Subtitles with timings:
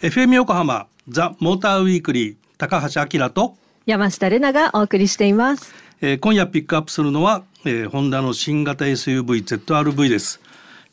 [0.00, 3.56] FM 横浜ザ・モーターウィークリー高橋明と
[3.86, 10.40] 山下れながお送りしています、えー今夜ピックアップするのは、えーホンダの新型 SUV ZRV です、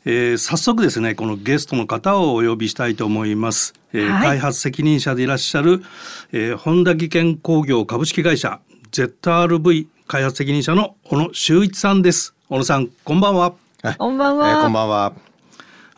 [0.04, 4.22] えー早速ですねこのゲストの方をお呼びしたいと思います、えーはい。
[4.24, 5.84] 開発責任者でいらっしゃる、
[6.32, 8.58] えー、ホンダ技研工業株式会社
[8.90, 12.34] ZRV 開発責任者の小野修一さんです。
[12.48, 13.54] 小野さんこんばんは
[13.98, 15.12] こんばんは、えーこんばんは。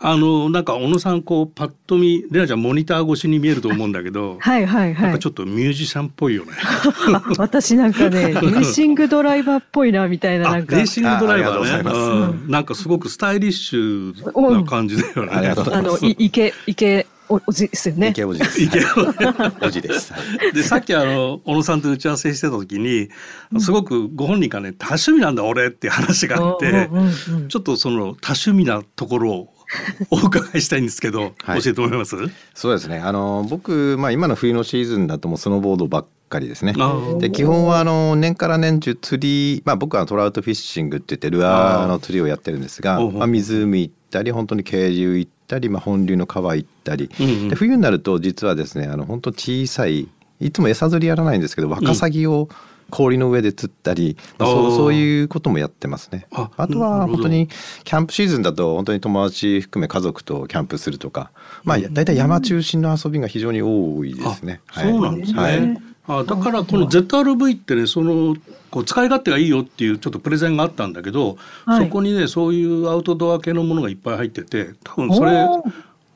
[0.02, 6.52] あのなんか小野さんこうパッと見レナちゃんモニター越しに見えると思うんだけど はいはいなんかはいちょっとミュージシャンっぽいよね。
[6.62, 11.90] あ 私なんかねレーシングドライバーっぽいなみたいななんかーシングドライバーね。
[11.90, 15.32] うんなんかすごくスタイリッシュな感じだよね。
[15.32, 18.08] ありがとうございますあのい池池おおじですよね。
[18.08, 18.60] 池おじです。
[18.60, 20.12] 池はいおじです。
[20.12, 20.52] はい。
[20.52, 23.08] でさっきあの小野さんと打ち合わせしてた時に
[23.60, 29.54] すごくご本人がね多趣味なんだ俺っていう話があってうんうんうんちょっとその多趣味なところを
[30.10, 31.62] お伺いしたいんですけど、はい。
[31.62, 32.16] 教えてもらえます？
[32.54, 32.98] そうですね。
[32.98, 36.74] あの僕まあ今の冬のシーズンだともうスノーボードばっかりですね。
[37.20, 47.48] で基本はあの年から年中釣り、まあ僕はトラウトフィッシングって言ってルアーの釣りをやってるんですが、まあ湖行ったり本当に渓流行ったり、まあ本流の川行ったり、うんうん。
[47.48, 50.08] で冬になると実はですねあの本当小さい
[50.40, 52.48] いつも餌釣りやらないんですけどワカサギを
[52.90, 56.26] 氷の上で釣ったり、まあそうそういうこともやってますね。
[56.32, 57.48] ああとは本当に
[57.84, 61.30] キャンプシーズンだと本当に友達含め家族とキャンプするとか、
[61.62, 64.60] まあ大体山中心の遊びが非常に多いですね。
[64.72, 65.40] あそうなんですね。
[65.40, 65.82] はい
[66.18, 68.36] あだからこの ZRV ってねその
[68.70, 71.36] こう使い勝手がいいよっていうちょっとプレゼンがあったんだけど、
[71.66, 71.84] はい。
[71.84, 75.46] そこにねそういうアウトドア系のものがいっぱい入ってて多分それ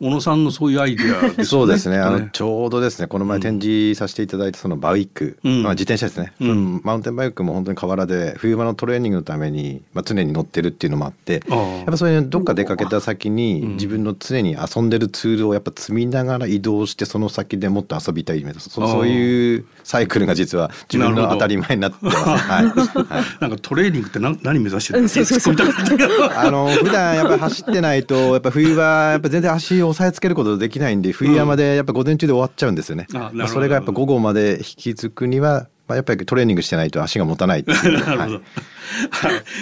[0.01, 1.45] 小野さんのそういうアイデアですよね。
[1.45, 1.99] そうですね。
[1.99, 5.63] あのちょうどですね、この前展示させていただいたそのバイク、うん。
[5.63, 6.33] まあ自転車ですね。
[6.41, 6.49] うん。
[6.51, 13.75] うんマウンテンバイクも本当に河原で冬場のトレーニングのためにまあ常に乗ってるっていうのもあって、やっぱそういうどっか出かけた先にうん。
[13.75, 22.17] 自分の常に遊んでるツールをやっぱ積みながら移動してその先でもっと遊びたいみたいなそそういうサイクルが実は自分の当たり前になってます。
[22.19, 22.65] はい。
[22.67, 23.25] はい。
[23.41, 25.55] なんかトレーニングって何何目指してるんそうそうそう。
[25.55, 33.07] 突っ込みたか あの普段やっぱり走ってないとやっぱ冬はやっぱ全然足を押さえつけることできないんで冬山でやっぱ午前中で終わっちゃうんですよね。
[33.15, 38.19] あなるほどまあそれがやっぱ午後まで引き継ぐには、まあ、やっぱりトレーニングしてないと足が持たないっていう なるほど。
[38.19, 38.43] はいはい、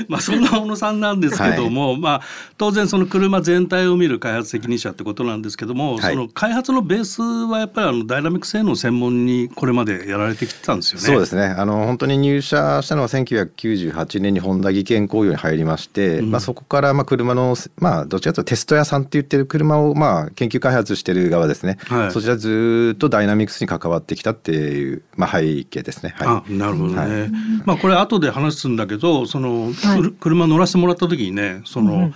[0.08, 2.22] まあそんな小野さんなんですけども、まあ
[2.58, 6.14] 当然その車全体を見る開発責任者ってことなんですけども、はい。
[6.14, 11.06] その開発のベースはやっぱりあのダイナミック性能を専門にこれまでやられてきてたんですよね。
[11.06, 11.46] そうですね。
[11.46, 16.30] あの本当に入社したのは1998年にホンダ技研工業に入りまして、うん。
[16.30, 22.12] まあ、そこからまあ車の、まあ、どちらかというとテスト屋さんって言ってる車をまあ研究開発してる側ですね、はい。
[22.12, 26.14] そちらずっとダイナミクスに関わってきたっていう、まあ、背景ですね。
[26.18, 27.30] あなるほどね、はい
[27.64, 30.12] まあこれ後で話すんだけどその、はい。
[30.20, 32.14] 車乗らせてもらった時にねその、うん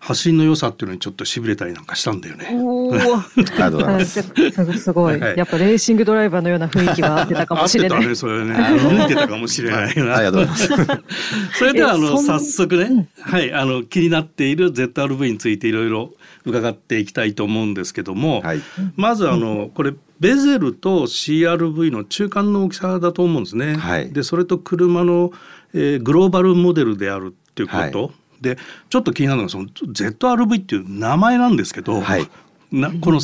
[0.00, 2.46] 走りの良さっていうのにちょっとしびれたりなんかしたんだよね。
[3.04, 4.92] ありがとうございます。
[4.92, 7.98] ごい、はいやっぱレーシングドライバーのような雰囲気があってたかもしれない。
[7.98, 9.06] 合ってたねそれね。
[9.08, 10.16] てたかもしれないな。
[10.16, 11.02] ありがとうございます。
[11.58, 18.60] それではあの早速ね、はいあの気になっている ZRV についていろいろ伺っていきたいと思うんですけども、はい。
[18.96, 23.76] まずあのこれベゼルと CRV の中間の大きさだと思うんですね。
[23.76, 24.12] はい。
[24.12, 25.32] でそれと車の、
[25.74, 28.56] えーグローバルモデルであるっていうこと、はで
[28.88, 32.28] ちょっと気になるのがその ZRV っていう名前なんですけど、はい
[32.72, 33.20] なこの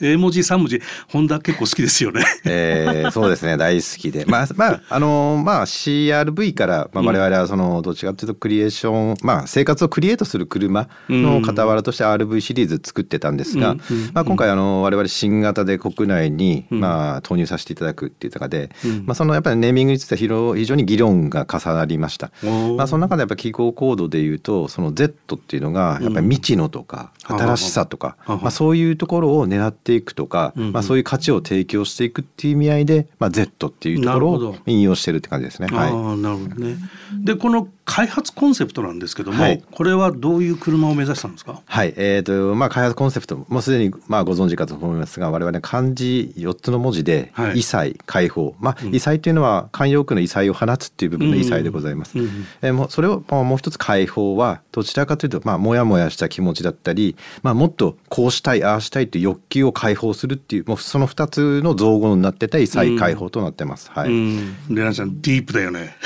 [0.00, 2.24] 英 文字3文字ホンダ結構好きですよね。
[2.44, 3.56] えーそうですね。
[3.58, 4.24] 大好きで。
[4.26, 13.76] まあまああのまあ CRV から、まあ、我々はそのどっちかというとクリエーション、まあ生活をクリエイトする車の傍らとして RV シリーズ作ってたんですが、
[14.12, 16.80] まあ、今回あの我々新型で国内に、うん。
[16.80, 19.04] まあ、投入させていただくっていう中で、うん。
[19.06, 22.30] まあ、そのやっぱりネーミングについては非常に議論が重なりました。
[22.76, 27.40] まあ、その中でやっぱ記号コードでいうとその Z っていうのがやっぱり未知のとかうん。
[27.40, 35.68] 新しさとか、まあ、そういうところを狙っていくとか、うんうんまあ、そういう価値を提供していくっていう意味合いで、まあ、Z っていうところを引用してるって感じですね。
[35.68, 36.76] はいなるほどね。
[37.24, 39.62] でこの開発コンセプトなんですけども、はい。
[39.70, 41.62] これはどういう車を目指したんですか？
[41.64, 47.60] はい、えーとまあ、開発コンセプトもうすでにまあご存知かと思いますが我々漢字4つの文字で「はい。
[47.60, 48.94] 異彩解放」まあうん。
[48.94, 52.18] 異彩というのは慣用句の異彩を放つっていう部分の異彩でございます。
[52.18, 52.30] うんうん。
[52.62, 63.90] えーもうそれをまあもう一つ解放はどちらかというとまあモヤモヤした気持ちだったり、まあ、もっとこうしたいああしたいという欲求を解放するっていうもうその2つの造語になってた異彩解放となってます。
[63.92, 64.10] はい。
[64.10, 65.96] うん、レナちゃんディープだよね。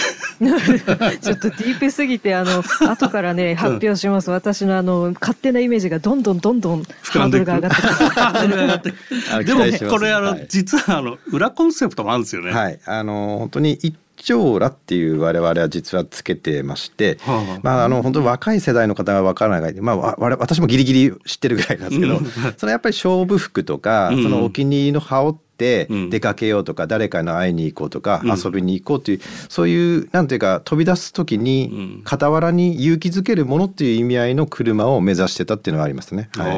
[1.20, 7.88] ちょっとディープすぎてあの 後からね発表します、私のあの勝手なイメージがどんどんどんどんハードルが上がってくる。
[7.94, 8.94] ハードルが上がって
[9.32, 10.46] あのでもこれあの、はい。
[10.48, 12.52] 実はあの裏コンセプトもあるんですよね。
[12.52, 22.20] はい、あの本当に一チョーラっていう我々は実はつけてまして、はあ、まああの本当若い世代の方がわからないまあ私もギリギリ知ってるぐらいなんですけど、
[22.58, 36.28] そのやっぱり勝負服とか、そのお気に入りの羽織って出かけようとか、誰かの会いに行こうとか、遊びに行こうというそういうなんていうか飛び出す時に傍らに勇気づけるものっていう意味合いの車を目指してたっていうのがありますね。
[36.36, 36.54] はい、あ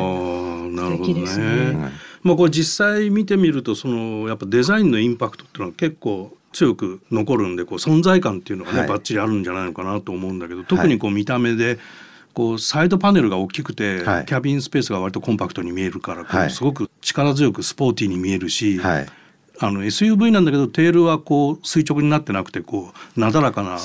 [0.68, 1.92] なるほどね。
[2.22, 11.78] まあこれ実際見てみるとそのやっぱデザインのインパクトっていうのは結構強く残るんでこう存在感っていうのがね、はい、バッチリあるんじゃないのかなと思うんだけど特にこう見た目で、
[12.34, 19.06] こうサイドパネルが大きくて、はい、キャビンスペースが割とコンパクトに見えるから、はい、すごく力強くスポーティーに見えるし、はい、
[19.60, 23.78] あの SUV なんだけどテールはこう垂直になってなくてこうなだらかな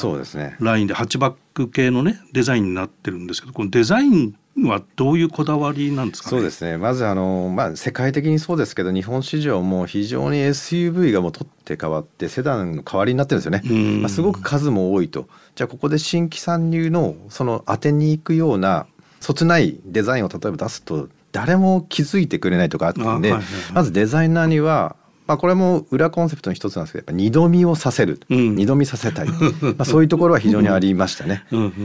[0.59, 6.77] ラインでハッチバック系のねデザインになってるんですけどこのデザインはどういうこだわりなんですか、ね、そうですね。
[6.77, 15.27] まずあの、まあ、世界的にそうですけど日本市場も非常に SUV がもう取って変わってセダンの代わりになってるんですよね、まあ、すごく数も多いと。
[15.55, 18.87] じゃあここで新規参入のその当てに行くような
[19.19, 24.95] そつないデザインを例えば出すと誰も気づいてくれないとかあったんで、はいはいはい、まずデザイナーには
[25.27, 29.27] まあ、これも裏コンセプトの一つなんですけどやっぱ二度見をさせる、うん、二度見させたい、
[29.61, 31.43] まあ、そういうところは非常にありましたね。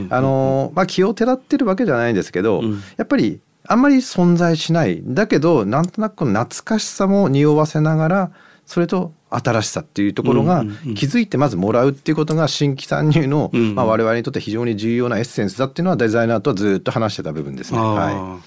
[0.09, 5.01] あのまあ、気をてらってるわけじゃないんですけど、うん、やっぱりあんまり存在しない。
[5.05, 8.31] だけどなんとなく懐かしさも匂わせながら
[8.65, 10.63] それと新しさっていうところが
[10.95, 17.79] 気づいてまずもらうっていうことが新規参入の、まあ、我々にとって非常に重要なエッセンスだっていうのはデザイナーとはずっと話してた部分ですね。
[17.79, 18.39] は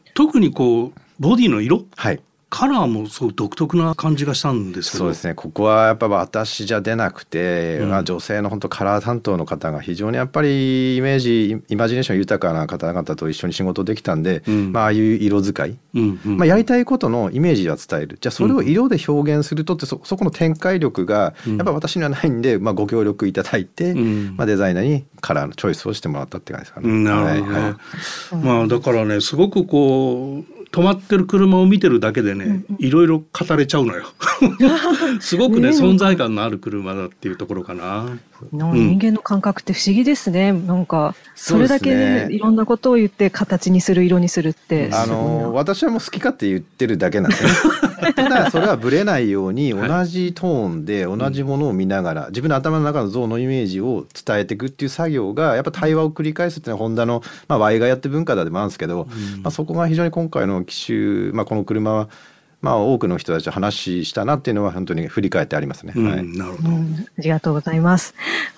[0.00, 2.20] い、特にこうボディの色、はい、
[2.52, 5.32] カラーもすごく独特な感じがしたんですそうですね。
[5.32, 18.18] ここはやっぱ私じゃ出なくて、うん、まあ、女性の本当カラー担当の方が非常にやっぱりイメージイマジネーション豊かな方々と一緒に仕事できたんで、うん、まあああいう色使い、うんうん、まあ、やりたいことのイメージは伝える。
[18.20, 26.88] じゃあそれを色で表現するとってそそこの展開力がやっぱ私にはないんで、まあ、ご協力いただいて、まあ、デザイナーにカラーのチョイスをしてもらったって感じですかね。
[26.88, 27.60] なるほど、ね。
[27.62, 34.06] はい、まあだからねすごくこう止まってる車を見てるだけでね、いろいろ語れちゃうのよ。
[35.20, 35.68] すごくね。
[35.68, 38.18] 存在感のある車だっていうところかな。
[38.50, 40.52] 人間の感覚って不思議ですね。
[40.52, 44.90] なんかそれだけね、いろんなことを言って形にする色にするって。
[44.92, 47.72] あの私はもう好き勝手言ってるだけなんですよ。
[48.14, 59.06] ただそれはぶれないように同じトーンで同じものを見ながら自分の頭の中の像のイメージを伝えていくっていう作業がやっぱ対話を繰り返すっていうのはホンダのまあワイガヤって文化でもあるんですけど、
[59.42, 62.08] まあそこが非常に今回の機種まあこの車は
[62.62, 65.92] まあ、多くの人たちと話したなっていうのは本当に振り返ってありますね。
[65.96, 68.14] うん、はい、なるほど、うん、ありがとうございます。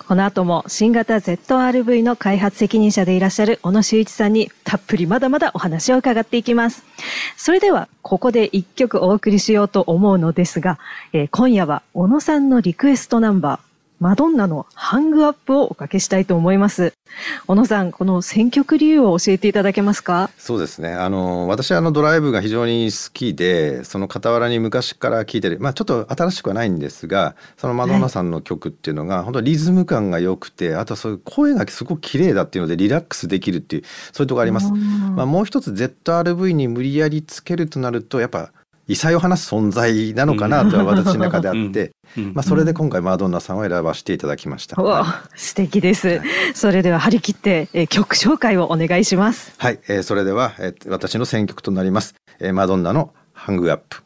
[0.07, 6.85] この後も新型 ZRV の開発責任者でいらっしゃる小野修一さんにたっぷりまだまだお話を伺っていきます。
[7.35, 10.77] それではここで一曲お送りしようと思うのですが、
[11.11, 16.93] えー、今夜は小野さんのリクエストナンバーマドンナのハングアップをおかけしたいと思います。
[17.47, 20.29] 小野さん、この選曲理由を教えていただけますか？
[20.37, 20.91] そうですね。
[20.91, 34.71] あの、私はあのドライブが非常に好きで、その傍らに昔から聴いてる、まあちょっと新しくはないんですが、そのマドンナさんの曲っていうのが、はい、本当リズム感が良くて、あとそういう声がすごく綺麗だっていうのでリラックスできるっていう、そういうところあります。
[34.71, 38.51] まあもう一つ ZRV に無理やりつけるとなると、やっぱ
[38.87, 41.91] 異彩を話す存在なのかなとは私の中であって、
[42.33, 44.81] まあ、それで今回マドンナさんを選ばせていただきました。
[44.81, 46.21] はい、素敵です、はい、
[46.53, 49.53] それでは張り切って、えー、曲紹介をお願いします。
[49.57, 54.03] はい、えー、それでは、えー、私の選曲となります、えー、マドンナのハングアップ。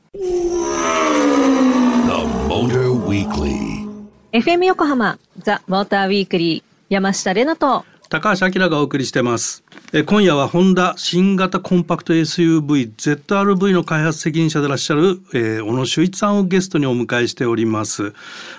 [4.31, 9.63] FM 横浜ザ・モーターウィークリー山下れなと高橋明がお送りしてます。
[9.93, 18.15] え今夜はホンダ新型コンパクト SUV ZRV の開発責任者でいらっしゃる、えー、小野修一さんをゲストにお迎えしております。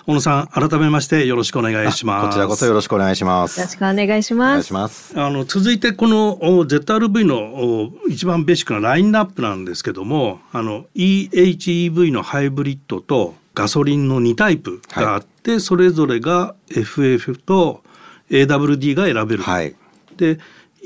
[0.07, 2.29] 小野さん改めましてよろしくお願いします。
[2.29, 3.59] こちらこそよろしくお願いします。
[3.59, 4.73] よろしくお願いします。
[4.73, 17.83] ますあの続いてこの ZRV の一番ベーシックなラインナップなんですけども、あの EHEV のハイブリッドとガソリンの2タイプがあって、はい、それぞれが FF と
[18.31, 19.75] AWD が選べる、はい、
[20.17, 20.39] で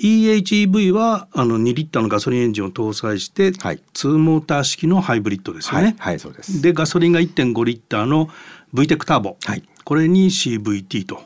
[0.03, 5.95] EHEV はあの2リッターのガソリンエンジンを搭載して、はい、2モーター式のハイブリッドですよね。
[5.99, 6.61] はい、はい、そうです。
[6.63, 8.29] でガソリンが1.5リッターの
[8.75, 11.23] VTEC ターボ、はい、これに CVT と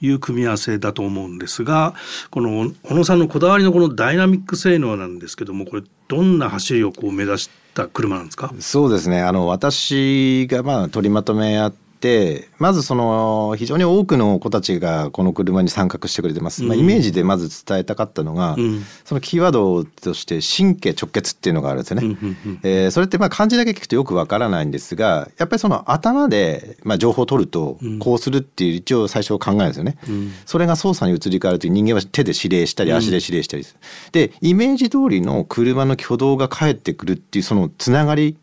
[0.00, 1.94] いう組み合わせだと思うんですが
[2.30, 8.52] この小野さんのこだわりのこのダイナミック性能なんですけどもこれどんな走りをこう目指した車なんですか？
[8.58, 9.20] そうですね。
[9.20, 22.16] あの私がまあ取りまとめやっってまずその非常に多くの子たちがこの車に参画してくれてます、まあ、イメージでまず伝えたかったのが、うん、そのキーワードとして神経直結っていうのがあるんですよね。
[22.62, 29.98] えー、それってまあ漢字だけ聞くとよくわからないんですがやっぱりその頭でまあ情報を取るとこうするっていう一応最初考えるんですよね。
[30.08, 33.80] うん、それが操作に移り変わるという人間は手で指令したり足で指令したりする。
[34.06, 38.36] うん、でイメージ通りの車の挙動が返ってくるっていうそのつながり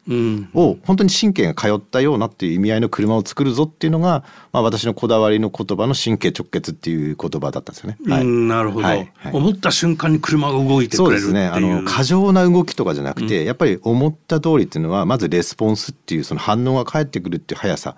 [0.53, 7.97] を本当に神経が通ったようなっていう意味合いの車を作るぞっていうのが、まあ、私のこだわりの言葉の神経直結っていう言葉だったんですよね。
[8.07, 9.11] はい、なるほど、はい。
[9.15, 11.47] はい、思った瞬間に車が動いてそうですね。
[11.47, 17.95] あの過剰な動きとかじゃなくて、うん、やっぱり思った通りっていうのはまずレスポンスっていうその反応が返ってくるっていう速さ、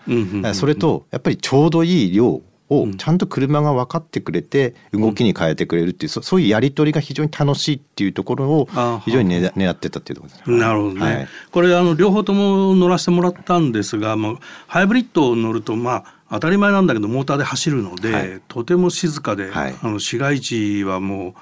[0.54, 8.68] それとやっぱりちょうどいい量をちゃんと車が分かってくれて動きに変えてくれるっていう、うん、そういうやり取りが非常に楽しいっていうところを
[9.06, 10.60] 非常に狙狙ってたっていうところですね。
[10.60, 11.02] なるほどね。
[11.02, 14.34] はい、これあの両方とも乗らせてもらったんですが、まあ、
[14.68, 21.34] ハイブリッドを乗るとまあ当たり前なんだけどモーターで走るので、はい、とても静かで、はい、あの市街地はもう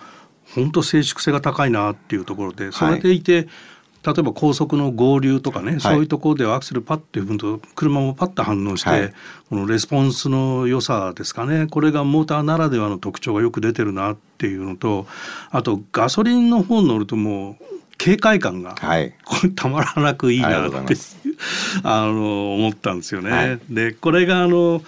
[0.54, 3.48] 本当静粛性が高いなっていうところでそれでいて、
[4.06, 9.14] 例えば高速の合流とかね、はい、そういうところではアクセルパッと踏むと車もパッと反応して、はい、
[9.50, 11.68] このレスポンスの良さですかね。
[11.68, 15.08] これがモーターならではの特徴がよく出てるなっていうのと
[15.50, 17.66] あとガソリンの方に乗るともう
[17.98, 20.96] 警戒感が、はい、これたまらなくいいなって
[21.84, 23.32] あの思ったんですよね。
[23.32, 24.82] はい、でこれがあの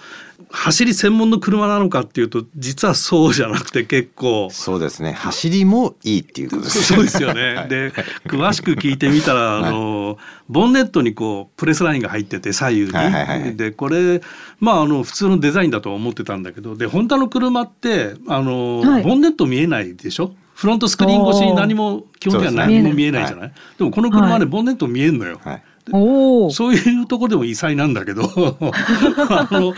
[0.50, 4.48] 走り専門の車なのかっていうと実はそうじゃなくて結構。
[4.50, 5.12] そうですね。
[5.12, 7.54] 走りもいいっていうことですそうですよね。
[7.56, 7.92] はい、で
[8.26, 14.22] 詳しく聞いてみたらあの、ボンネットにこうプレスラインが入ってて左右に、はいはいはい、でこれ
[14.60, 20.34] まああの普通のデザインだと思ってたんだけどでホンダの車ってあの、はい、ボンネット見えないでしょ？
[20.54, 25.40] フロントスクリーン越しに何も基本的には何も見えないじゃない、でもこの車はね、ボンネット見えるのよ。
[25.92, 29.74] はいそういうとこでも異彩なんだけど あの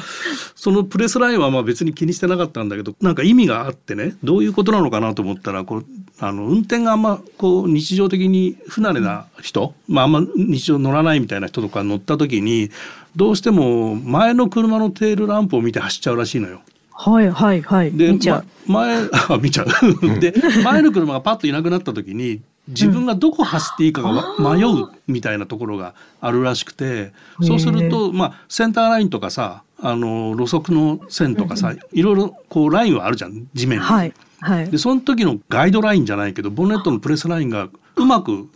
[0.54, 5.84] そのプレスラインはまあ別に気にしてなかったんだけどなんか意味があってねどういうことなのかなと思ったらこう
[6.20, 12.70] あの運転があんまこう日常的に不慣れな人、まあ、あんま日常乗らないみたいな人とか乗った時に
[13.16, 16.60] どうしても前の車のテールランプを見て走っちゃうらしいのよ。
[16.92, 17.92] はいはいはい。
[17.92, 19.66] で、ま、前あ見ちゃう。
[20.20, 27.12] で前の車がパッといなくなった時に自分がどこ走っていいかが迷うみたいなところがあるらしくて
[27.42, 33.84] そうすると、まあ、センターラインとかさあの路側の線とかさ、いろいろこうラインはあるじゃん地面に。
[33.84, 38.48] はいはい、でその時のガイドラインじゃないけどボンネットのプレスラインがうまく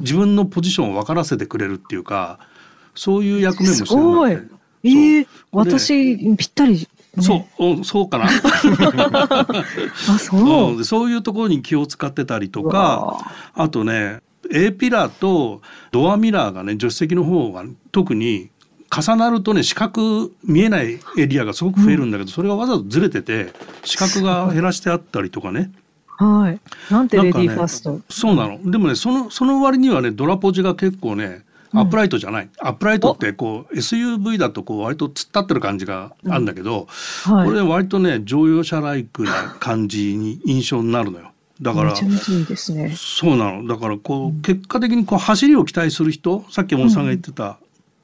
[0.00, 2.38] 自分のポジションを分からせてくれるっていうか
[2.94, 3.94] そういう役目もして。
[3.94, 4.60] るんだって。
[4.82, 8.26] えー、私ぴったりそう、そうかな。
[10.08, 10.84] あ、そう、うん。
[10.84, 13.18] そういうところに気を使ってたりとか、
[13.54, 14.20] あとね、
[14.52, 15.60] A ピラーと
[15.92, 18.50] ドアミラーがね、助手席の方が特に
[18.90, 23.52] 重なるとね視覚見えないエリアがすごく増えるんだけど、うん、それがわざとずれてて
[23.84, 25.70] 視覚が減らしてあったりとかね。
[26.06, 26.60] はい。
[26.92, 27.92] なんてレディーファースト。
[27.92, 28.70] ね、そうなの。
[28.70, 36.88] でもねそのその割にはねドラポジが結構ねアップライトじゃない、うん、アップライトってこう SUV だとこう割と突っ立ってる感じがあるんだけど、
[37.28, 41.32] うんはい、これ割とね乗用車ライクな感じに印象になるのよ。
[41.60, 43.66] だから、そうなの。
[43.66, 47.58] だからこう、結果的にこう走りを期待する人さっき小野さんが言ってた、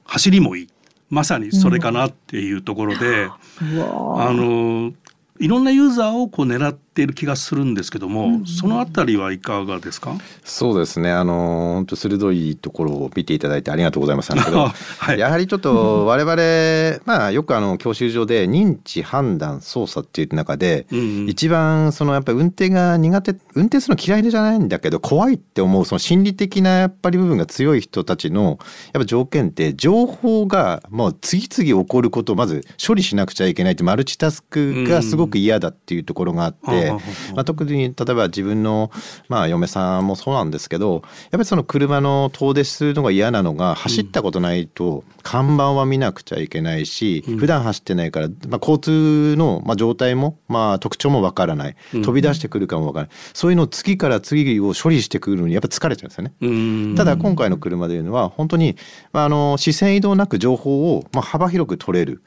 [0.04, 0.68] 走りもいい。
[1.08, 3.30] まさにそれかなっていうところで、
[3.60, 4.92] あの
[5.38, 10.16] いろんなユーザーをこう狙っている気がするんですけども、うん、そのあたりはいかがですか？
[10.44, 11.10] そうですね。
[11.10, 28.58] あの本当鋭いところを見ていただいてありがとうございますけど、 はい、やはりちょっと我々、まあよくあの教習所で認知判断操作っていう中で、うん、一番そのやっぱり運転が苦手運転するの嫌いじゃないんだけど怖いって思うその心理的なやっぱり部分が強い人たちの
[28.92, 38.90] やっぱ条件って情報がもう次々起こることをまず処理しなくちゃいけないってマルチタスクがすごく嫌だっていうところがあって、まあ、特に例えば自分の、
[39.28, 41.02] まあ、嫁さんもそうなんですけどやっ
[41.32, 51.76] ぱりその車の遠出するのが嫌なのが走ったことないと看板は見なくちゃいけないし、うん、普段走ってないから、まあ、交通の、まあ、状態も、まあ、特徴もわからない。
[51.92, 56.32] 飛び出してくるかもわからない、うん、そういうのを次から次を処理してくるのにやっぱ疲れちゃうんですよね。
[56.40, 58.76] うん、ただ今回の車でいうのは本当に、
[59.12, 62.22] まあ、あの視線移動なく情報を、まあ、幅広く取れる。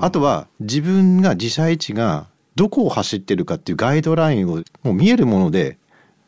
[0.00, 5.78] あとは自分が自社位置がどこを走ってるかっていうガイドラインをもう見えるもので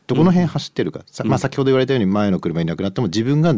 [0.07, 3.53] どこの辺走ってるか、まあ、先ほど言われたように前の車いなくなっても自分が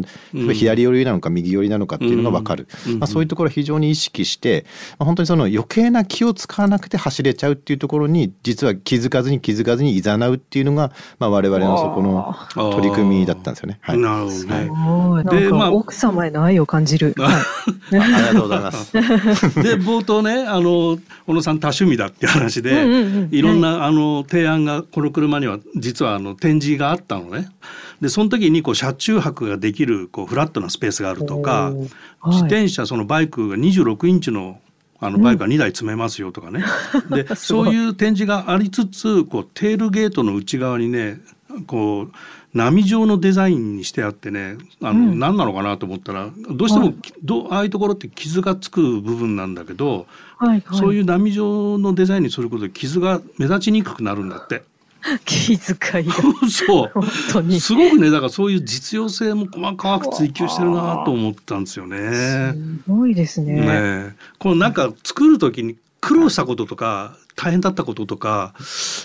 [0.52, 2.66] 左寄りなのか右寄りなのかっていうのが分かる、
[2.98, 4.66] まあ、そういうところを非常に意識して、
[4.98, 12.34] まあ、本当にその余計な気を使わなくて走れちゃうっていうところに実は気づかずに気づかずにいざなうっていうのが、まあ、我々のそこの
[12.72, 13.78] 取り組みだったんですよね。
[13.82, 14.68] はい、なるほどね。
[14.70, 17.14] はい、で、まあ、奥様への愛を感じる。
[17.18, 17.30] は
[17.92, 18.92] い、ありがとうございます。
[19.62, 27.48] で冒頭ねあの小野さん多趣味だっていう話で、うんうんうん、いろんな、はい、あの提案がこの車には実はあの展示があったのね。
[28.00, 31.72] でその時にこう車中泊ができるこうフラットなスペースがあるとか、
[32.26, 34.58] 自転車そのバイクが26インチの
[35.02, 36.62] あのバイクが2台積めますよとかね、
[37.10, 41.20] うん、でそういう展示がありつつこうテールゲートの内側にね
[41.66, 42.12] こう
[42.52, 46.92] 波状のデザインにしてあってねあの、うん、何なのかなと思ったらどうしても、
[47.22, 50.06] どああいうところって傷がつく部分なんだけど、
[50.36, 54.64] はいはい、そういう波状のデザインにすることで傷が目立ちにくくなるんだって。
[55.24, 56.14] 気遣いが
[56.48, 62.52] そう本当にすごくねだからそういう実用性も細かく追求してるなと思ったんですよね。
[62.84, 63.60] すごいですね。
[63.60, 68.52] ねこのなんか作る時に苦労したこととか大変だったこととか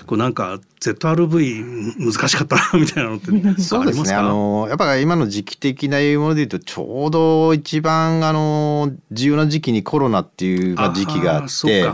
[0.08, 4.14] こうなんか ZRV 難しかったなみたいなのってそうですね。
[4.14, 11.94] あのやっぱ今の時期的ないうもので言うとちょうど一番あの重要な時期にコロナっていう時期があってや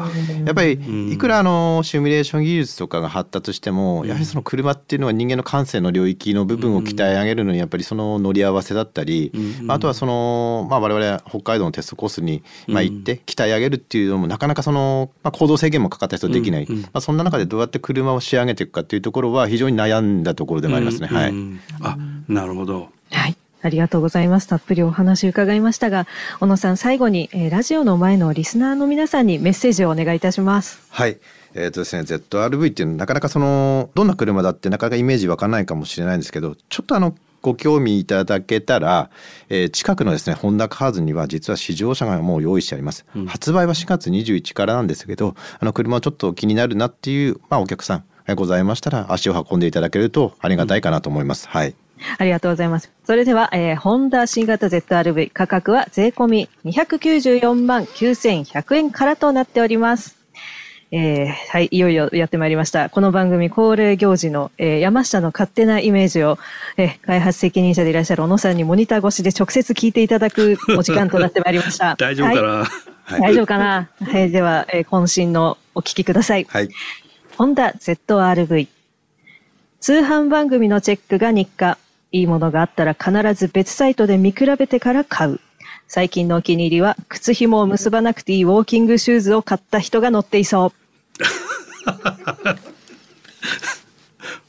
[0.49, 9.31] っぱりいくらあのシミュレーション技術とかが発達しても、やはりその車っていうのは人間の感性の領域の部分を鍛え上げるのにやっぱりその乗り合わせだったり、
[9.67, 21.07] あとはその、まあ、我々北海道のテストコースに、まあ、行って鍛え上げるっていうのもなかなかその、まあ、行動制限もかかった人できない、まあ、そんな中でどうやって車を仕上げていくかっていうところは非常に悩んだところでもありますね。
[21.07, 21.33] はい、
[21.81, 21.97] あ
[22.27, 24.47] なるほどはいありがとうございます。
[24.47, 26.07] たっぷりお話伺いましたが、
[26.39, 30.81] 小野さん、最後に、えー、ラジオの前のリスナーの皆さんにメッセージをお願いいたします。
[30.89, 31.17] はい。
[31.53, 39.09] えーとですね、ZRV っていうのはなかなかそのどんな車だってなかなかイメージ湧かないかもしれないんですけどちょっとあのご興味いただけたら、
[39.49, 48.03] えー、近くのですねホンダカーズには実は試乗車がもう用意してあります、うん、発売は4月21からなんですけどあの車ちょっと気になるなっていう、まあ、お客さん
[48.35, 51.75] ございましたら足を運んでいただけるとありがたいかなと思います、うん、はい。
[52.17, 52.91] ありがとうございます。
[53.03, 60.20] それでは、えー、ホンダ新型 ZRV 価格は税込み294万9100円からとなっております。
[60.93, 62.89] えー、はい、いよいよやってまいりました。
[62.89, 66.37] この番組恒例行事の、えー、山下の勝手なイメージを、
[66.75, 71.95] えー、開発責任者でいらっしゃる小野さんにモニター越しで直接聞いていただくお時間となってまいりました。
[71.97, 72.65] 大丈夫かな、
[73.05, 73.89] はい、大丈夫かな？
[74.01, 76.45] はい、では、えー、渾身のお聞きください。
[76.49, 76.67] はい。
[77.37, 78.67] ホンダ ZRV。
[79.79, 81.77] 通販番組のチェックが日課。
[82.11, 85.39] いいものがあったら必ず別サイトで見比べてから買う。
[85.87, 90.80] 最近のお気に入りは、靴紐を結ばなくていいウォーキングシューズを買った人が乗っていそう。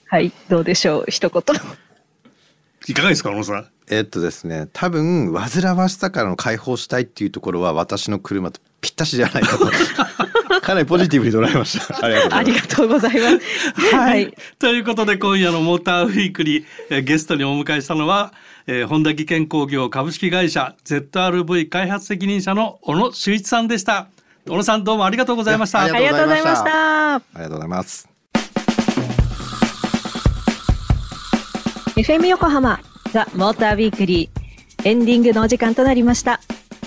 [0.07, 1.43] はい、どうでしょう、一言。
[2.89, 3.67] いかがですか、小野さん。
[3.91, 9.71] えっとですね、多分煩わしさからの解放したいっていうところは私の車とぴったしじゃないかと。
[10.63, 11.99] かなりポジティブに捉えました。
[12.05, 13.95] ありがとうございます。
[13.95, 18.33] はい、ということで今夜のモーターウィークリーゲストにお迎えしたのは、
[18.67, 24.09] えー、本田技研工業株式会社 ZRV 開発責任者の小野修一さんでした。
[24.49, 25.81] 小野さんどうもありがとうございました。
[25.83, 27.15] ありがとうございました。
[27.15, 28.09] ありがとうございます。
[31.97, 32.81] FM 横浜
[33.13, 36.41] ザ・モーターウィークリーエンディングのお時間となりました。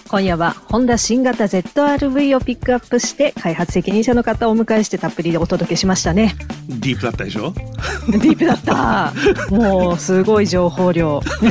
[0.08, 6.36] 今夜はホンダ新型 ZRV をピックアップして開発責任者の方をお迎えしてたっぷりでお届けしましたね
[6.70, 7.52] ディープだったでしょ？
[8.10, 9.12] ディープだった
[9.50, 11.50] もうすごい情報量 イメ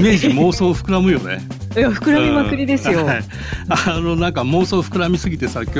[0.00, 1.46] ージ妄想膨らむよね
[1.76, 3.24] いや膨らみまくりですよ、はい、
[3.68, 5.78] あのなんか妄想膨らみすぎてさ今日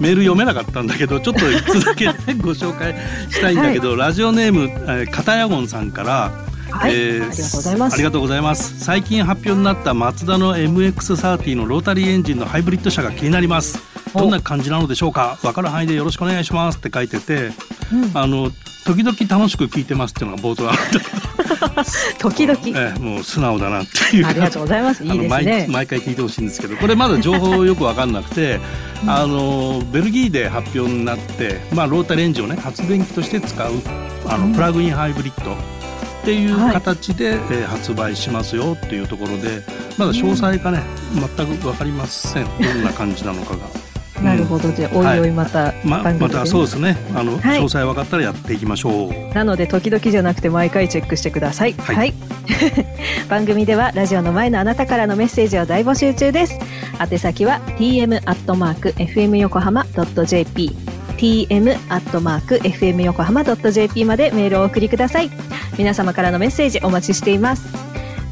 [0.00, 2.94] メール読めなかったんだけどちょっと一つだけ、ね、ご紹介
[3.30, 7.94] したいんだけど、はい、ラジオネーム、えー、片ヤゴンさんからはい、えー、ありがとうございます。
[7.94, 8.80] ありがとうございます。
[8.80, 13.82] 最近発表になったマツダの MX30 のロータリーエンジンのハイブリッド車が気になります。
[14.14, 15.38] どんな感じなのでしょうか？
[15.42, 17.50] 分かる範囲でよろしくお願いしますって書いてて、
[17.92, 18.50] うん、あの
[18.84, 24.26] 時々楽しく聞いてますっていうのが冒頭あるんだけど時々、えー、もう素直だなっていう。
[24.26, 25.04] ありがとうございます。
[25.04, 25.66] いいですね。
[25.68, 28.60] 毎回聞いてほしいんですけどこれまだ情報よく分かんなくて
[29.06, 33.72] あのベルギーで発表になって、まあ、ロータリーエンジンをね発電機として使う
[34.26, 35.56] あのプラグインハイブリッド、
[36.28, 39.62] っていう形で、はい、えー、発売しますよっていうところで
[39.96, 40.82] まだ詳細がね、
[41.14, 42.44] うん、全く分かりません。
[42.44, 43.66] どんな感じなのかが。
[44.22, 46.98] なるほど、じゃおいおいまた、はい、ままたそうですね。
[47.14, 49.34] あの、はい、詳細分かったらやっていきましょう。
[49.34, 51.74] なので時々じゃなくて毎回チェックしてください。
[51.78, 52.14] はい、はい、
[53.30, 56.58] 番組ではラジオの前のあなたからのメッセージを大募集中です。
[57.00, 60.76] 宛先は tm アットマーク fm 横浜ドット jp
[61.18, 65.30] tm.fm 横浜 .jp までメールをお送りください。
[65.76, 67.66] 皆様からのメッセージお待ちしています。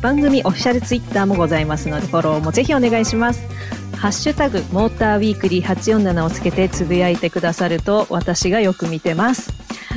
[0.00, 3.46] 番組オフィシャルツイッターもございますのでフォローもぜひお願いします。
[3.96, 9.52] ハッシュタグモーターウィークリー847をつけてつぶやいてくださると私がよく見てます。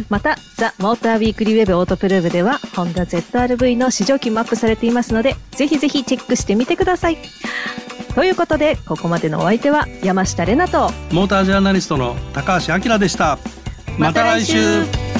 [0.09, 7.17] またザ・モーターウィークリーウェブオートプルーブではホンダ ZRV の試乗機もアップされていますのでぜひぜひチェックしてみてください。
[8.15, 13.37] ということでここまでのお相手は山下玲奈とモータージャーナリストの高橋明でした。
[13.97, 15.18] また来週。